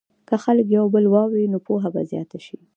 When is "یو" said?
0.77-0.85